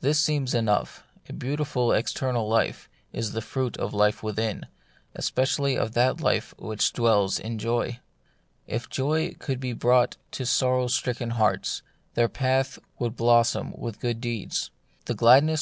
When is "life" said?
2.48-2.88, 3.92-4.22, 6.18-6.54